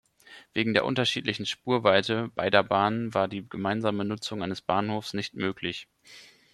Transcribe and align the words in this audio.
Wegen 0.55 0.73
der 0.73 0.83
unterschiedlichen 0.85 1.45
Spurweite 1.45 2.31
beider 2.33 2.63
Bahnen 2.63 3.13
war 3.13 3.27
die 3.27 3.47
gemeinsame 3.47 4.03
Nutzung 4.03 4.41
eines 4.41 4.59
Bahnhofs 4.59 5.13
nicht 5.13 5.35
möglich. 5.35 5.87